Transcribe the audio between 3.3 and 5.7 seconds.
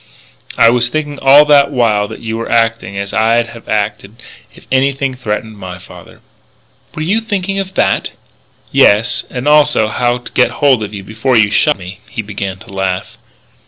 have acted if anything threatened